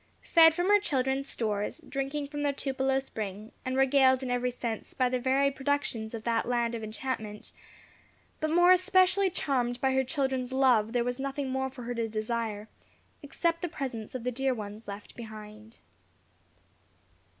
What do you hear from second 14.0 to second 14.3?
of